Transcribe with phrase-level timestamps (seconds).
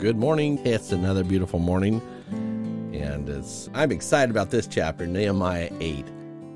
[0.00, 0.58] Good morning.
[0.66, 2.00] It's another beautiful morning,
[2.30, 6.06] and it's, I'm excited about this chapter, Nehemiah 8.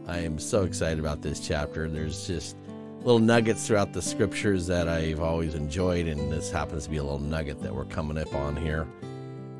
[0.06, 1.90] I am so excited about this chapter.
[1.90, 2.56] There's just
[3.02, 7.02] little nuggets throughout the scriptures that I've always enjoyed, and this happens to be a
[7.02, 8.88] little nugget that we're coming up on here.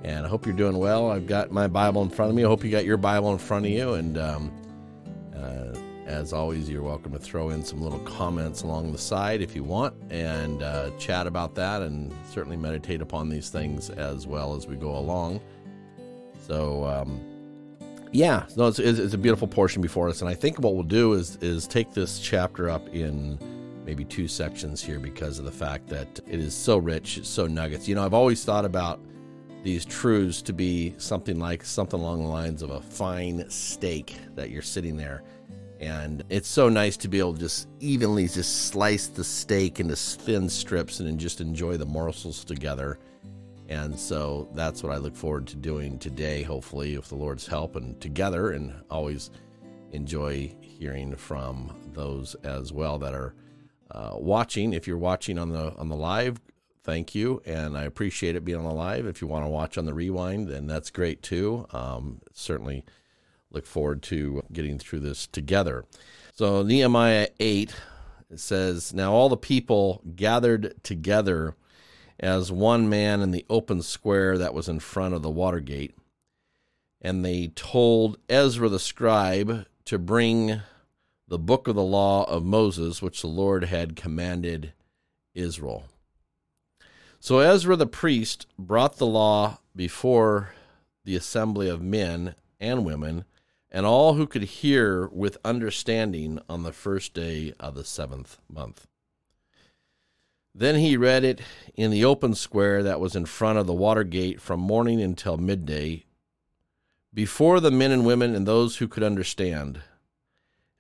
[0.03, 1.11] And I hope you're doing well.
[1.11, 2.43] I've got my Bible in front of me.
[2.43, 4.51] I hope you got your Bible in front of you, and um,
[6.07, 9.65] as always, you're welcome to throw in some little comments along the side if you
[9.65, 14.67] want and uh, chat about that and certainly meditate upon these things as well as
[14.67, 15.41] we go along.
[16.47, 17.21] So, um,
[18.13, 20.21] yeah, no, it's, it's a beautiful portion before us.
[20.21, 23.39] And I think what we'll do is, is take this chapter up in
[23.85, 27.89] maybe two sections here because of the fact that it is so rich, so nuggets.
[27.89, 29.01] You know, I've always thought about
[29.63, 34.51] these truths to be something like something along the lines of a fine steak that
[34.51, 35.23] you're sitting there
[35.81, 39.97] and it's so nice to be able to just evenly just slice the steak into
[39.97, 42.99] thin strips and just enjoy the morsels together.
[43.69, 47.77] And so that's what I look forward to doing today, hopefully, with the Lord's help
[47.77, 49.31] and together, and always
[49.93, 53.35] enjoy hearing from those as well that are
[53.91, 54.75] uh, watching.
[54.75, 56.41] If you're watching on the on the live,
[56.83, 59.07] thank you, and I appreciate it being on the live.
[59.07, 61.67] If you want to watch on the rewind, then that's great too.
[61.73, 62.85] Um, certainly
[63.55, 65.85] look forward to getting through this together.
[66.35, 67.75] So, Nehemiah 8
[68.31, 71.55] it says, Now all the people gathered together
[72.19, 75.95] as one man in the open square that was in front of the water gate.
[77.01, 80.63] And they told Ezra the scribe to bring
[81.29, 84.73] the book of the law of Moses, which the Lord had commanded
[85.35, 85.85] Israel.
[87.21, 90.55] So Ezra the priest brought the law before
[91.05, 93.25] the assembly of men and women
[93.75, 98.87] and all who could hear with understanding on the first day of the seventh month.
[100.55, 101.41] Then he read it
[101.75, 105.37] in the open square that was in front of the water gate from morning until
[105.37, 106.05] midday,
[107.13, 109.81] before the men and women and those who could understand.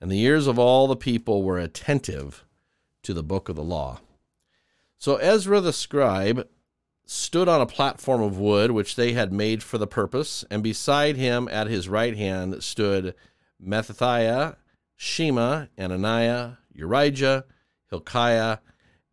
[0.00, 2.44] And the ears of all the people were attentive
[3.02, 4.02] to the book of the law.
[4.98, 6.46] So Ezra the scribe
[7.06, 11.16] stood on a platform of wood which they had made for the purpose, and beside
[11.16, 13.14] him at his right hand stood
[13.62, 14.56] Mattithiah,
[14.96, 17.44] Shema, Ananiah, Urijah,
[17.90, 18.58] Hilkiah,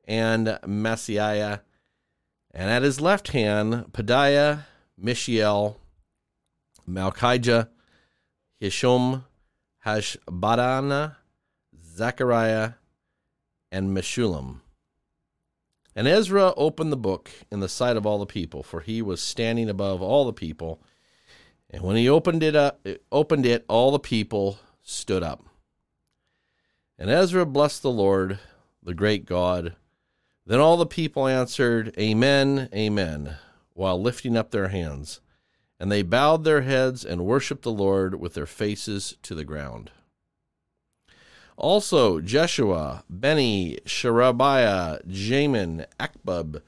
[0.06, 1.62] and Maaseiah,
[2.53, 4.66] and at his left hand Pedaiah,
[4.97, 5.80] Mishael,
[6.88, 7.69] Malchijah,
[8.62, 9.24] Hishom,
[9.85, 11.16] Hashbadana,
[11.84, 12.74] Zechariah,
[13.72, 14.62] and Meshullam.
[15.96, 19.22] And Ezra opened the book in the sight of all the people, for he was
[19.22, 20.81] standing above all the people.
[21.69, 25.46] And when he opened it up, opened it, all the people stood up.
[26.97, 28.40] And Ezra blessed the Lord,
[28.81, 29.75] the great God.
[30.46, 33.35] Then all the people answered, Amen, Amen,
[33.74, 35.19] while lifting up their hands.
[35.80, 39.91] And they bowed their heads and worshiped the Lord with their faces to the ground.
[41.62, 46.60] Also, Jeshua, Benny, Sherebiah, Jamin, Akkub,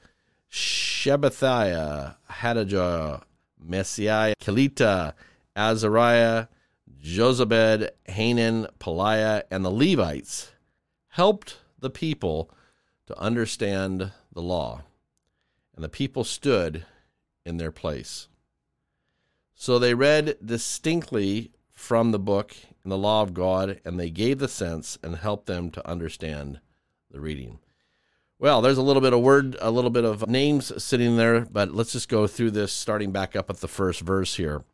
[0.48, 3.24] Shebathiah, Hodijah,
[3.68, 5.14] Maaseiah, Kelita,
[5.56, 6.46] Azariah,
[7.02, 10.52] Jozabad, Hanan, Pelaiah, and the Levites
[11.08, 12.48] helped the people
[13.06, 14.82] to understand the law.
[15.74, 16.86] And the people stood
[17.44, 18.28] in their place.
[19.56, 21.50] So they read distinctly
[21.84, 25.44] from the book and the law of God, and they gave the sense and helped
[25.44, 26.58] them to understand
[27.10, 27.58] the reading.
[28.38, 31.72] Well, there's a little bit of word, a little bit of names sitting there, but
[31.74, 34.64] let's just go through this starting back up at the first verse here.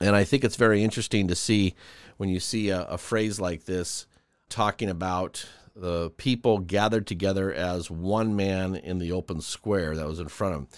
[0.00, 1.74] And I think it's very interesting to see
[2.18, 4.06] when you see a, a phrase like this
[4.48, 5.44] talking about
[5.74, 10.54] the people gathered together as one man in the open square that was in front
[10.54, 10.68] of them.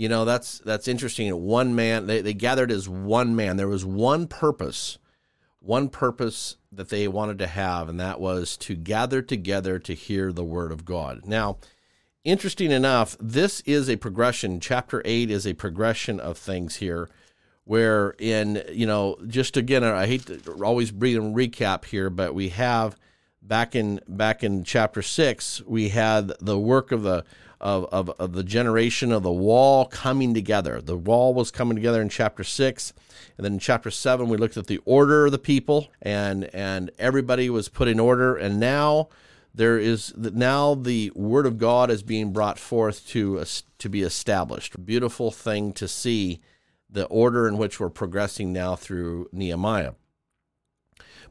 [0.00, 1.30] You know, that's that's interesting.
[1.42, 3.56] One man, they, they gathered as one man.
[3.56, 4.98] There was one purpose
[5.60, 10.32] one purpose that they wanted to have, and that was to gather together to hear
[10.32, 11.26] the word of God.
[11.26, 11.58] Now,
[12.24, 14.58] interesting enough, this is a progression.
[14.58, 17.08] Chapter 8 is a progression of things here.
[17.64, 22.34] Where in you know just again I hate to always read and recap here, but
[22.34, 22.96] we have
[23.42, 27.24] back in back in chapter six we had the work of the
[27.60, 30.80] of, of, of the generation of the wall coming together.
[30.80, 32.92] The wall was coming together in chapter six.
[33.36, 36.90] And then in chapter seven, we looked at the order of the people and, and
[36.98, 38.36] everybody was put in order.
[38.36, 39.08] And now
[39.54, 43.44] there is now the word of God is being brought forth to,
[43.78, 44.84] to be established.
[44.84, 46.40] Beautiful thing to see
[46.88, 49.92] the order in which we're progressing now through Nehemiah.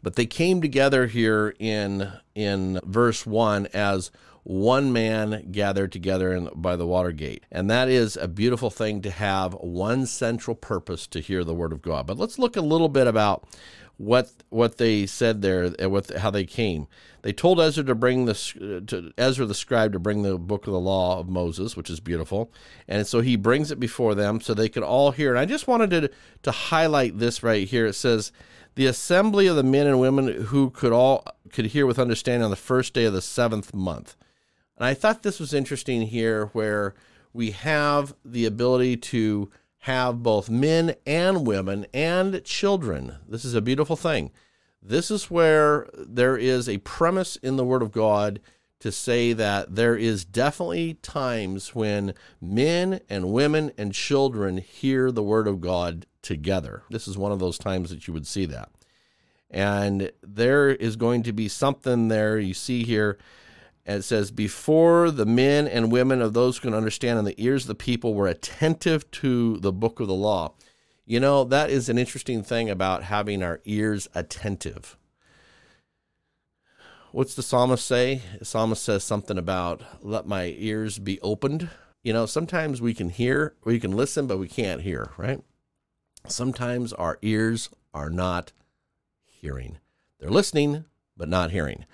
[0.02, 4.12] But they came together here in in verse 1 as
[4.50, 7.44] one man gathered together in, by the water gate.
[7.52, 11.72] And that is a beautiful thing to have one central purpose to hear the word
[11.72, 12.08] of God.
[12.08, 13.48] But let's look a little bit about
[13.98, 16.88] what what they said there and what how they came.
[17.22, 20.66] They told Ezra to bring the uh, to Ezra the scribe to bring the book
[20.66, 22.52] of the law of Moses, which is beautiful,
[22.88, 25.30] and so he brings it before them so they could all hear.
[25.30, 26.10] And I just wanted to
[26.42, 27.86] to highlight this right here.
[27.86, 28.32] It says
[28.74, 32.50] the assembly of the men and women who could all could hear with understanding on
[32.50, 34.16] the first day of the seventh month.
[34.80, 36.96] And I thought this was interesting here, where
[37.34, 43.18] we have the ability to have both men and women and children.
[43.28, 44.32] This is a beautiful thing.
[44.82, 48.40] This is where there is a premise in the Word of God
[48.80, 55.24] to say that there is definitely times when men and women and children hear the
[55.24, 56.84] Word of God together.
[56.90, 58.72] This is one of those times that you would see that.
[59.52, 63.18] And there is going to be something there you see here
[63.98, 67.64] it says, Before the men and women of those who can understand and the ears
[67.64, 70.54] of the people were attentive to the book of the law.
[71.06, 74.96] You know, that is an interesting thing about having our ears attentive.
[77.12, 78.22] What's the psalmist say?
[78.38, 81.70] The psalmist says something about, Let my ears be opened.
[82.04, 85.42] You know, sometimes we can hear, we can listen, but we can't hear, right?
[86.28, 88.52] Sometimes our ears are not
[89.26, 89.80] hearing.
[90.20, 90.86] They're listening,
[91.18, 91.86] but not hearing.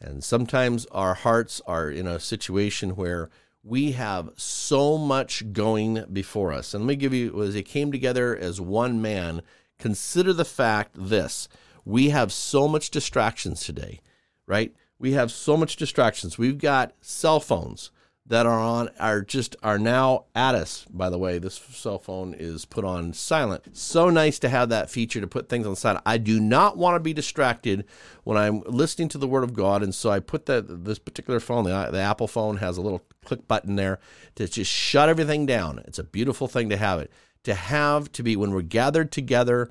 [0.00, 3.30] And sometimes our hearts are in a situation where
[3.62, 6.72] we have so much going before us.
[6.72, 9.42] And let me give you, as they came together as one man,
[9.78, 11.48] consider the fact this
[11.84, 14.00] we have so much distractions today,
[14.46, 14.74] right?
[14.98, 16.36] We have so much distractions.
[16.36, 17.90] We've got cell phones
[18.28, 20.86] that are on are just are now at us.
[20.90, 23.76] By the way, this cell phone is put on silent.
[23.76, 26.02] So nice to have that feature to put things on silent.
[26.06, 27.84] I do not want to be distracted
[28.24, 31.40] when I'm listening to the Word of God, and so I put that this particular
[31.40, 33.98] phone, the, the Apple phone, has a little click button there
[34.34, 35.82] to just shut everything down.
[35.86, 37.10] It's a beautiful thing to have it.
[37.44, 39.70] To have to be when we're gathered together,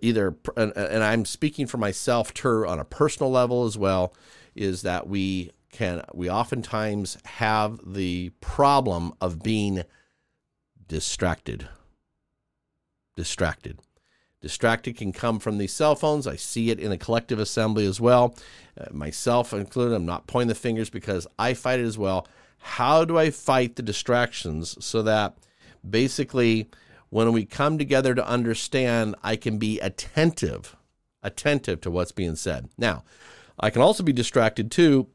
[0.00, 4.12] either and, and I'm speaking for myself, too, on a personal level as well,
[4.56, 9.82] is that we can we oftentimes have the problem of being
[10.86, 11.68] distracted.
[13.16, 13.80] Distracted.
[14.40, 16.26] Distracted can come from these cell phones.
[16.26, 18.36] I see it in a collective assembly as well,
[18.78, 19.94] uh, myself included.
[19.94, 22.26] I'm not pointing the fingers because I fight it as well.
[22.58, 25.36] How do I fight the distractions so that
[25.88, 26.68] basically
[27.08, 30.76] when we come together to understand, I can be attentive,
[31.22, 32.68] attentive to what's being said.
[32.76, 33.04] Now,
[33.58, 35.08] I can also be distracted too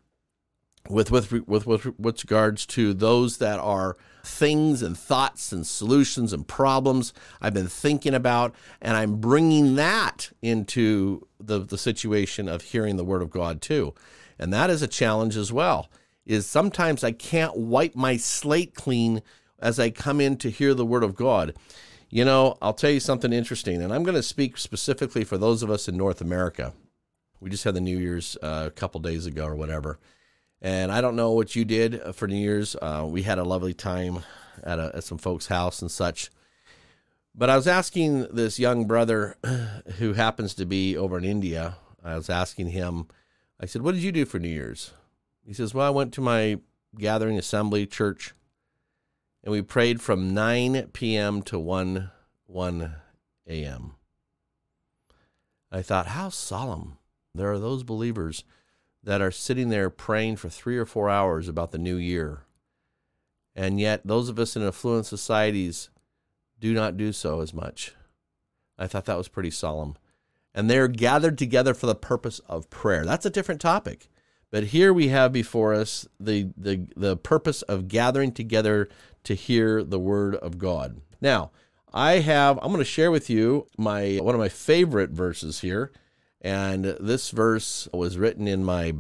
[0.89, 6.34] with with with with, with regards to those that are things and thoughts and solutions
[6.34, 12.62] and problems I've been thinking about, and I'm bringing that into the the situation of
[12.62, 13.94] hearing the word of God too,
[14.39, 15.89] and that is a challenge as well.
[16.25, 19.22] Is sometimes I can't wipe my slate clean
[19.60, 21.56] as I come in to hear the word of God.
[22.10, 25.63] You know, I'll tell you something interesting, and I'm going to speak specifically for those
[25.63, 26.74] of us in North America.
[27.40, 30.00] We just had the New Year's uh, a couple days ago or whatever
[30.62, 32.75] and I don't know what you did uh, for New Year's.
[32.75, 34.19] Uh, we had a lovely time
[34.63, 36.30] at, a, at some folks' house and such.
[37.36, 39.38] But I was asking this young brother
[39.98, 43.07] who happens to be over in India, I was asking him,
[43.59, 44.94] I said, What did you do for New Year's?
[45.45, 46.59] He says, Well, I went to my
[46.97, 48.33] gathering assembly church
[49.44, 51.42] and we prayed from 9 p.m.
[51.44, 52.11] to 1
[52.47, 52.95] 1
[53.47, 53.95] a.m.
[55.71, 56.97] I thought, How solemn.
[57.35, 58.44] There are those believers
[59.07, 62.42] that are sitting there praying for three or four hours about the new year.
[63.56, 65.90] And yet, those of us in affluent societies
[66.59, 67.94] do not do so as much.
[68.78, 69.95] I thought that was pretty solemn.
[70.54, 73.06] And they're gathered together for the purpose of prayer.
[73.06, 74.09] That's a different topic.
[74.52, 78.90] But here we have before us the, the, the purpose of gathering together
[79.23, 80.99] to hear the word of God.
[81.21, 81.52] Now,
[81.94, 85.94] I have, I'm going to share with you my one of my favorite verses here
[86.41, 88.94] and this verse was written in my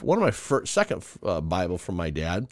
[0.00, 2.48] one of my first, second uh, Bible from my dad.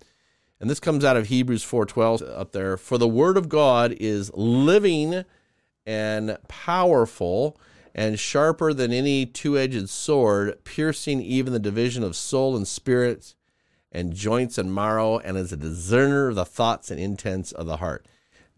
[0.60, 2.76] And this comes out of Hebrews 4:12 up there.
[2.76, 5.24] For the word of God is living
[5.84, 7.58] and powerful
[7.94, 13.34] and sharper than any two-edged sword, piercing even the division of soul and spirit
[13.90, 17.78] and joints and marrow, and is a discerner of the thoughts and intents of the
[17.78, 18.06] heart.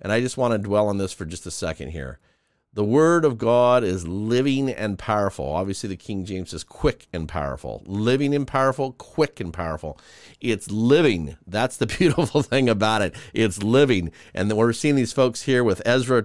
[0.01, 2.19] And I just want to dwell on this for just a second here.
[2.79, 5.47] The word of God is living and powerful.
[5.47, 7.83] Obviously, the King James is quick and powerful.
[7.87, 9.99] Living and powerful, quick and powerful.
[10.41, 11.37] It's living.
[11.45, 13.17] That's the beautiful thing about it.
[13.35, 14.13] It's living.
[14.33, 16.25] And we're seeing these folks here with Ezra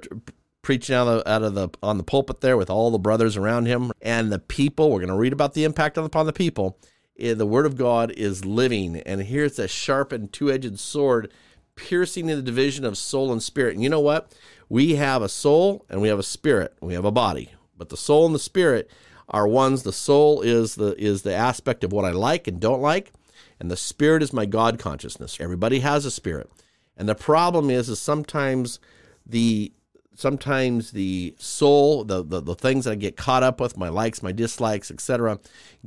[0.62, 3.66] preaching out of, out of the on the pulpit there with all the brothers around
[3.66, 4.92] him and the people.
[4.92, 6.78] We're going to read about the impact upon the people.
[7.18, 11.34] Eh, the word of God is living, and here it's a sharpened, two-edged sword,
[11.76, 13.76] piercing in the division of soul and spirit.
[13.76, 14.32] And you know what?
[14.70, 16.76] We have a soul and we have a spirit.
[16.82, 18.90] We have a body, but the soul and the spirit
[19.30, 19.84] are ones.
[19.84, 23.12] The soul is the is the aspect of what I like and don't like,
[23.60, 25.38] and the spirit is my God consciousness.
[25.40, 26.50] Everybody has a spirit,
[26.98, 28.80] and the problem is, is sometimes
[29.26, 29.72] the
[30.16, 34.22] sometimes the soul, the, the, the things that I get caught up with, my likes,
[34.22, 35.40] my dislikes, etc.,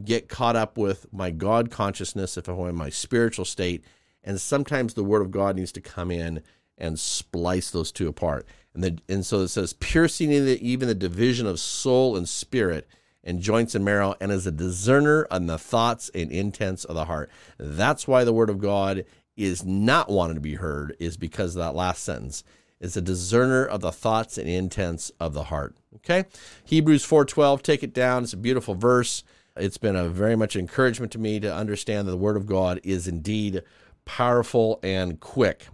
[0.04, 3.84] get caught up with my God consciousness if I'm in my spiritual state.
[4.26, 6.42] And sometimes the Word of God needs to come in
[6.76, 8.46] and splice those two apart.
[8.74, 12.86] And, the, and so it says, piercing even the division of soul and spirit
[13.24, 17.06] and joints and marrow, and is a discerner of the thoughts and intents of the
[17.06, 17.30] heart.
[17.58, 19.04] That's why the Word of God
[19.36, 22.44] is not wanted to be heard, is because of that last sentence
[22.80, 25.74] is a discerner of the thoughts and intents of the heart.
[25.96, 26.24] Okay?
[26.64, 28.24] Hebrews 4:12, take it down.
[28.24, 29.24] It's a beautiful verse.
[29.56, 32.80] It's been a very much encouragement to me to understand that the word of God
[32.84, 33.62] is indeed
[34.06, 35.66] powerful and quick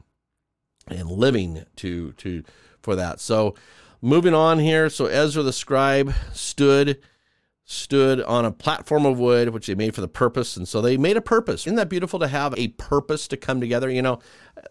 [0.89, 2.43] and living to to
[2.81, 3.21] for that.
[3.21, 3.55] So
[4.01, 6.99] moving on here, so Ezra the scribe stood
[7.65, 10.57] stood on a platform of wood, which they made for the purpose.
[10.57, 11.67] And so they made a purpose.
[11.67, 13.89] Isn't that beautiful to have a purpose to come together?
[13.89, 14.19] You know,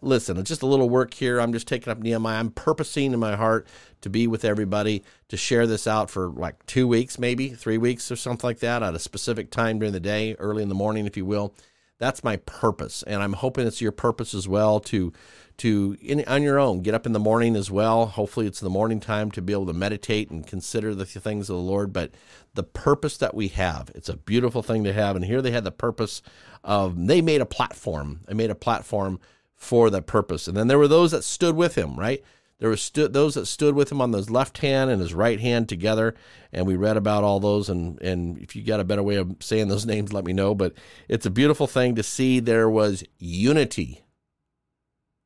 [0.01, 1.39] listen, it's just a little work here.
[1.39, 2.39] I'm just taking up Nehemiah.
[2.39, 3.65] I'm purposing in my heart
[4.01, 8.11] to be with everybody, to share this out for like two weeks, maybe three weeks
[8.11, 11.07] or something like that at a specific time during the day, early in the morning,
[11.07, 11.55] if you will.
[12.01, 13.03] That's my purpose.
[13.03, 15.13] And I'm hoping it's your purpose as well to
[15.57, 18.69] to in, on your own get up in the morning as well hopefully it's the
[18.69, 22.09] morning time to be able to meditate and consider the things of the lord but
[22.55, 25.65] the purpose that we have it's a beautiful thing to have and here they had
[25.65, 26.23] the purpose
[26.63, 29.19] of they made a platform they made a platform
[29.55, 32.23] for that purpose and then there were those that stood with him right
[32.61, 35.67] there stu- those that stood with him on his left hand and his right hand
[35.67, 36.15] together
[36.53, 39.35] and we read about all those and and if you got a better way of
[39.41, 40.73] saying those names let me know but
[41.09, 44.05] it's a beautiful thing to see there was unity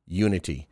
[0.06, 0.68] unity.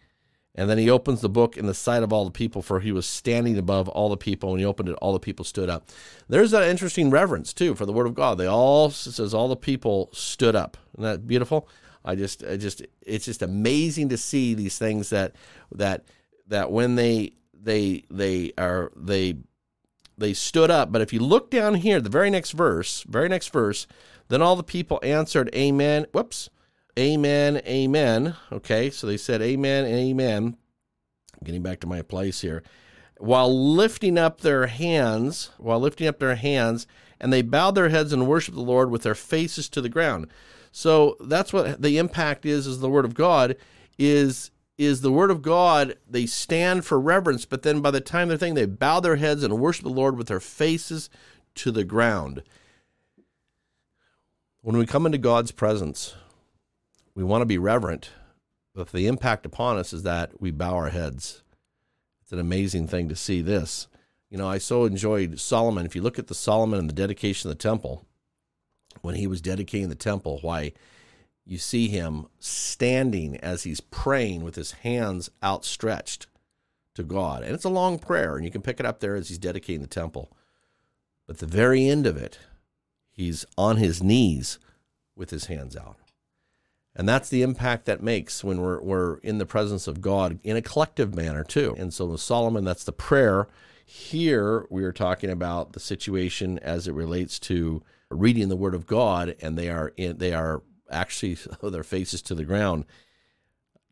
[0.56, 2.92] And then he opens the book in the sight of all the people, for he
[2.92, 4.52] was standing above all the people.
[4.52, 5.88] When he opened it, all the people stood up.
[6.28, 8.38] There's that interesting reverence too for the word of God.
[8.38, 10.76] They all says all the people stood up.
[10.94, 11.68] Isn't that beautiful?
[12.04, 15.34] I just, I just, it's just amazing to see these things that
[15.72, 16.04] that
[16.46, 19.36] that when they they they are they
[20.16, 20.92] they stood up.
[20.92, 23.86] But if you look down here, the very next verse, very next verse,
[24.28, 26.50] then all the people answered, "Amen." Whoops.
[26.96, 28.36] Amen, amen.
[28.52, 30.56] Okay, so they said amen and amen.
[31.42, 32.62] Getting back to my place here.
[33.18, 36.86] While lifting up their hands, while lifting up their hands,
[37.20, 40.28] and they bowed their heads and worshiped the Lord with their faces to the ground.
[40.70, 43.56] So that's what the impact is, is the word of God
[43.98, 45.96] is is the word of God.
[46.08, 49.42] They stand for reverence, but then by the time they're thinking, they bow their heads
[49.42, 51.08] and worship the Lord with their faces
[51.56, 52.42] to the ground.
[54.62, 56.14] When we come into God's presence,
[57.14, 58.10] we want to be reverent,
[58.74, 61.42] but the impact upon us is that we bow our heads.
[62.22, 63.86] It's an amazing thing to see this.
[64.30, 65.86] You know, I so enjoyed Solomon.
[65.86, 68.04] If you look at the Solomon and the dedication of the temple,
[69.02, 70.72] when he was dedicating the temple, why
[71.46, 76.26] you see him standing as he's praying with his hands outstretched
[76.94, 77.42] to God.
[77.42, 79.82] And it's a long prayer, and you can pick it up there as he's dedicating
[79.82, 80.32] the temple.
[81.26, 82.38] But the very end of it,
[83.10, 84.58] he's on his knees
[85.16, 85.96] with his hands out.
[86.96, 90.56] And that's the impact that makes when we're, we're in the presence of God in
[90.56, 91.74] a collective manner, too.
[91.76, 93.48] And so, with Solomon, that's the prayer.
[93.84, 98.86] Here, we are talking about the situation as it relates to reading the Word of
[98.86, 102.84] God, and they are in, they are actually their faces to the ground.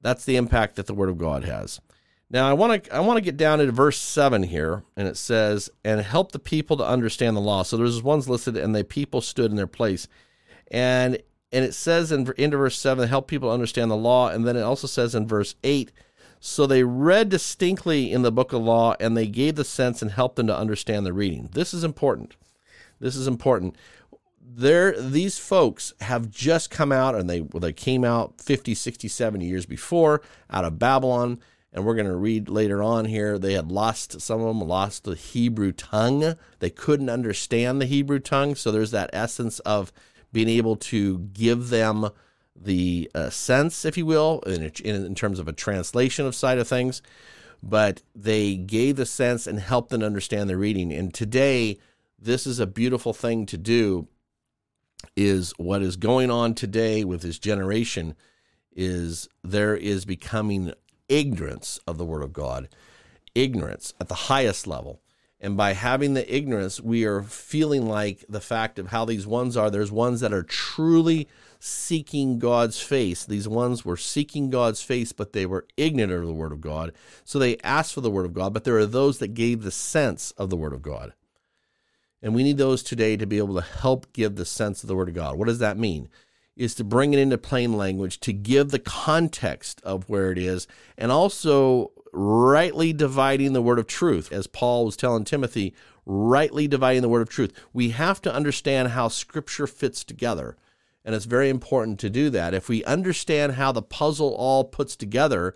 [0.01, 1.81] That's the impact that the Word of God has.
[2.29, 5.19] Now, I want to I want to get down into verse seven here, and it
[5.19, 8.85] says, "And help the people to understand the law." So there's ones listed, and the
[8.85, 10.09] people stood in their place,
[10.71, 11.19] and
[11.53, 14.63] and it says in into verse 7 help people understand the law and then it
[14.63, 15.93] also says in verse 8
[16.41, 20.11] so they read distinctly in the book of law and they gave the sense and
[20.11, 22.35] helped them to understand the reading this is important
[22.99, 23.77] this is important
[24.45, 29.47] there these folks have just come out and they they came out 50 60 70
[29.47, 30.21] years before
[30.51, 31.39] out of babylon
[31.73, 35.05] and we're going to read later on here they had lost some of them lost
[35.05, 39.93] the hebrew tongue they couldn't understand the hebrew tongue so there's that essence of
[40.33, 42.11] being able to give them
[42.55, 46.59] the uh, sense, if you will, in, in, in, terms of a translation of side
[46.59, 47.03] of things,
[47.63, 50.93] but they gave the sense and helped them understand the reading.
[50.93, 51.79] And today,
[52.19, 54.09] this is a beautiful thing to do.
[55.17, 58.15] Is what is going on today with this generation
[58.75, 60.73] is there is becoming
[61.09, 62.69] ignorance of the Word of God
[63.35, 65.01] ignorance at the highest level.
[65.41, 69.57] And by having the ignorance, we are feeling like the fact of how these ones
[69.57, 69.71] are.
[69.71, 71.29] There's ones that are truly
[71.59, 73.25] seeking God's face.
[73.25, 76.93] These ones were seeking God's face, but they were ignorant of the Word of God.
[77.25, 79.73] So they asked for the Word of God, but there are those that gave the
[79.73, 81.13] sense of the Word of God.
[82.23, 84.95] And we need those today to be able to help give the sense of the
[84.95, 85.37] Word of God.
[85.37, 86.09] What does that mean?
[86.57, 90.69] Is to bring it into plain language, to give the context of where it is,
[90.97, 94.31] and also rightly dividing the word of truth.
[94.31, 95.75] As Paul was telling Timothy,
[96.05, 97.53] rightly dividing the word of truth.
[97.73, 100.57] We have to understand how Scripture fits together.
[101.05, 102.55] And it's very important to do that.
[102.55, 105.55] If we understand how the puzzle all puts together,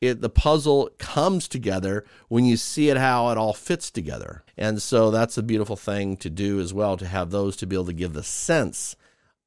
[0.00, 4.44] it the puzzle comes together when you see it how it all fits together.
[4.56, 7.76] And so that's a beautiful thing to do as well to have those to be
[7.76, 8.96] able to give the sense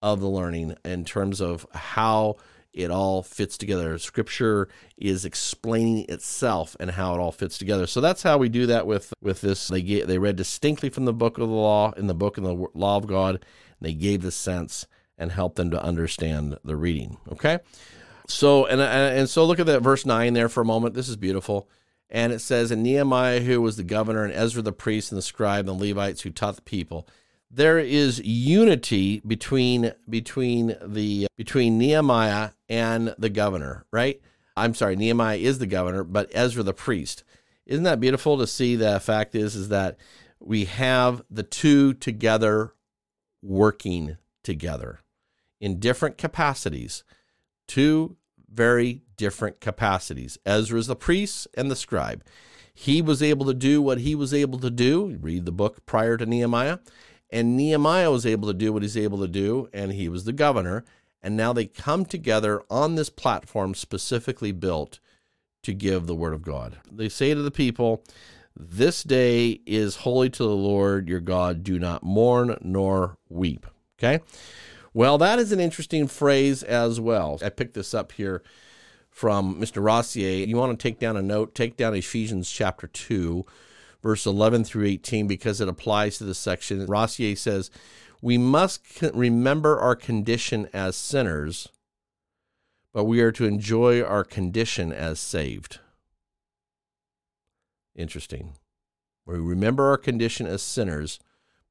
[0.02, 2.38] of the learning in terms of how
[2.74, 3.98] it all fits together.
[3.98, 7.88] Scripture is explaining itself and how it all fits together.
[7.88, 9.68] So that's how we do that with with this.
[9.68, 12.44] They get, they read distinctly from the book of the law in the book of
[12.44, 13.44] the law of God.
[13.82, 14.88] They gave the sense
[15.18, 17.18] and helped them to understand the reading.
[17.32, 17.60] Okay.
[18.30, 20.94] So, and, and so look at that verse 9 there for a moment.
[20.94, 21.68] This is beautiful.
[22.10, 25.24] And it says, And Nehemiah, who was the governor, and Ezra the priest, and the
[25.24, 27.08] scribe, and the Levites who taught the people,
[27.52, 34.22] there is unity between between the between Nehemiah and the governor, right?
[34.56, 37.24] I'm sorry, Nehemiah is the governor, but Ezra the priest.
[37.66, 38.76] Isn't that beautiful to see?
[38.76, 39.98] The fact is, is that
[40.40, 42.74] we have the two together
[43.42, 45.00] working together
[45.62, 47.04] in different capacities,
[47.70, 48.18] two
[48.52, 50.38] very different capacities.
[50.46, 52.24] Ezra is the priest and the scribe.
[52.74, 55.18] He was able to do what he was able to do.
[55.22, 56.80] Read the book prior to Nehemiah.
[57.30, 60.34] And Nehemiah was able to do what he's able to do, and he was the
[60.34, 60.84] governor.
[61.22, 65.00] And now they come together on this platform specifically built
[65.64, 66.78] to give the word of God.
[66.90, 68.04] They say to the people,
[68.56, 71.64] This day is holy to the Lord your God.
[71.64, 73.68] Do not mourn nor weep.
[74.00, 74.24] Okay?
[74.94, 77.40] Well, that is an interesting phrase as well.
[77.44, 78.42] I picked this up here
[79.10, 79.84] from Mr.
[79.84, 80.48] Rossier.
[80.48, 83.46] You want to take down a note, take down Ephesians chapter 2,
[84.02, 86.86] verse 11 through 18, because it applies to this section.
[86.86, 87.70] Rossier says,
[88.22, 88.82] We must
[89.14, 91.70] remember our condition as sinners,
[92.94, 95.80] but we are to enjoy our condition as saved.
[97.96, 98.54] Interesting.
[99.26, 101.20] We remember our condition as sinners,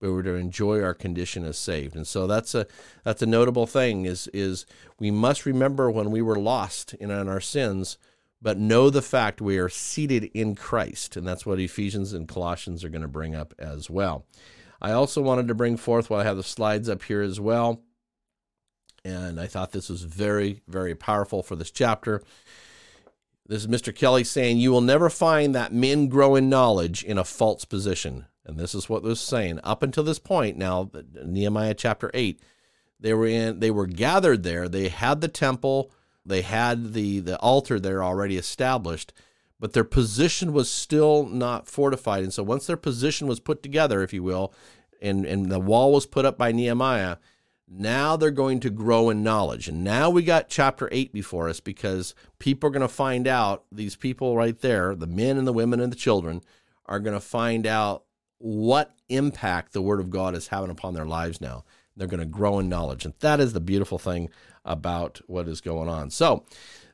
[0.00, 1.96] but we're to enjoy our condition as saved.
[1.96, 2.66] And so that's a
[3.04, 4.66] that's a notable thing is is
[4.98, 7.98] we must remember when we were lost in, in our sins,
[8.40, 11.16] but know the fact we are seated in Christ.
[11.16, 14.24] And that's what Ephesians and Colossians are going to bring up as well.
[14.80, 17.82] I also wanted to bring forth while I have the slides up here as well.
[19.04, 22.22] And I thought this was very, very powerful for this chapter.
[23.46, 23.94] This is Mr.
[23.94, 28.26] Kelly saying, You will never find that men grow in knowledge in a false position.
[28.48, 29.60] And this is what is saying.
[29.62, 30.90] Up until this point, now
[31.22, 32.40] Nehemiah chapter eight,
[32.98, 34.68] they were in they were gathered there.
[34.68, 35.92] They had the temple,
[36.24, 39.12] they had the the altar there already established,
[39.60, 42.22] but their position was still not fortified.
[42.22, 44.54] And so once their position was put together, if you will,
[45.02, 47.18] and, and the wall was put up by Nehemiah,
[47.68, 49.68] now they're going to grow in knowledge.
[49.68, 53.64] And now we got chapter 8 before us because people are going to find out,
[53.70, 56.40] these people right there, the men and the women and the children,
[56.86, 58.04] are going to find out
[58.38, 61.64] what impact the Word of God is having upon their lives now.
[61.96, 63.04] They're going to grow in knowledge.
[63.04, 64.30] And that is the beautiful thing
[64.64, 66.10] about what is going on.
[66.10, 66.44] So,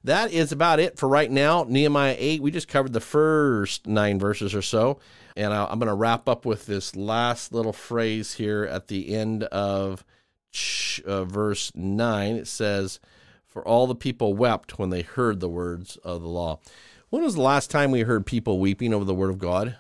[0.05, 1.65] that is about it for right now.
[1.67, 5.01] Nehemiah 8, we just covered the first nine verses or so.
[5.35, 9.45] And I'm going to wrap up with this last little phrase here at the end
[9.45, 10.05] of
[11.07, 12.37] uh, verse 9.
[12.37, 13.01] It says,
[13.47, 16.61] For all the people wept when they heard the words of the law.
[17.09, 19.77] When was the last time we heard people weeping over the word of God?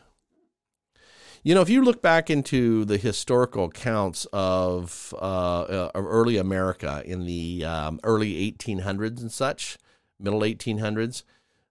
[1.46, 7.02] You know, if you look back into the historical accounts of, uh, of early America
[7.04, 9.76] in the um, early 1800s and such,
[10.18, 11.22] middle 1800s,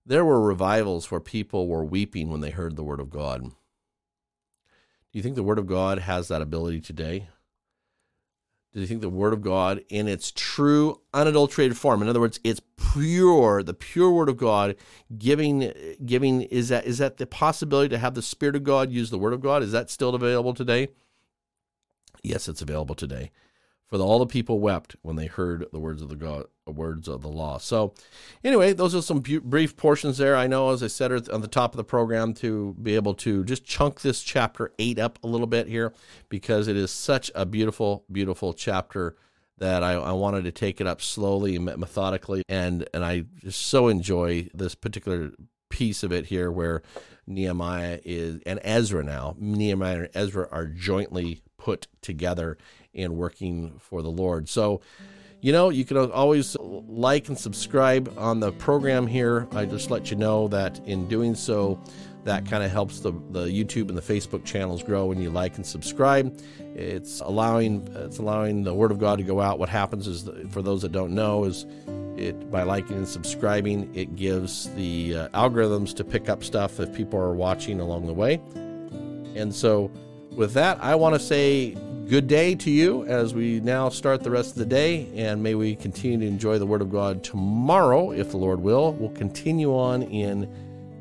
[0.06, 3.46] there were revivals where people were weeping when they heard the word of God.
[3.46, 3.54] Do
[5.14, 7.30] you think the word of God has that ability today?
[8.74, 12.02] Do you think the word of God in its true unadulterated form?
[12.02, 14.76] In other words it's pure the pure word of God
[15.18, 15.72] giving
[16.06, 19.20] giving is that is that the possibility to have the spirit of God use the
[19.20, 19.64] word of God?
[19.64, 20.90] Is that still available today?
[22.24, 23.32] Yes it's available today
[23.94, 27.22] for all the people wept when they heard the words of the God words of
[27.22, 27.60] the law.
[27.60, 27.94] So,
[28.44, 30.36] anyway, those are some bu- brief portions there.
[30.36, 33.44] I know, as I said on the top of the program, to be able to
[33.44, 35.94] just chunk this chapter eight up a little bit here
[36.28, 39.16] because it is such a beautiful, beautiful chapter
[39.60, 43.62] that I, I wanted to take it up slowly and methodically, and and I just
[43.62, 45.34] so enjoy this particular
[45.70, 46.82] piece of it here where
[47.28, 52.58] Nehemiah is and Ezra now Nehemiah and Ezra are jointly put together
[52.94, 54.50] and working for the Lord.
[54.50, 54.82] So
[55.44, 59.46] you know, you can always like and subscribe on the program here.
[59.52, 61.82] I just let you know that in doing so,
[62.24, 65.58] that kind of helps the, the YouTube and the Facebook channels grow when you like
[65.58, 66.40] and subscribe.
[66.76, 69.60] It's allowing it's allowing the Word of God to go out.
[69.60, 71.66] What happens is, for those that don't know, is
[72.24, 76.94] it by liking and subscribing, it gives the uh, algorithms to pick up stuff if
[76.94, 78.42] people are watching along the way.
[79.36, 79.92] And so,
[80.32, 81.76] with that, I want to say
[82.08, 85.56] good day to you as we now start the rest of the day, and may
[85.56, 88.94] we continue to enjoy the Word of God tomorrow, if the Lord will.
[88.94, 90.50] We'll continue on in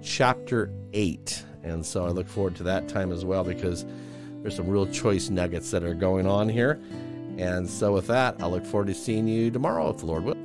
[0.03, 1.45] chapter 8.
[1.65, 3.85] And so I look forward to that time as well because
[4.43, 6.81] there's some real choice nuggets that are going on here.
[7.39, 10.37] And so, with that, I look forward to seeing you tomorrow, if the Lord will.